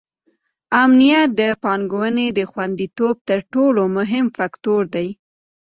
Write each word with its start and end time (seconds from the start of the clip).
امنیت 0.83 1.29
د 1.39 1.41
پانګونې 1.63 2.27
د 2.37 2.39
خونديتوب 2.51 3.15
تر 3.29 3.39
ټولو 3.53 3.81
مهم 3.97 4.25
فکتور 4.37 4.81
دی. 4.95 5.07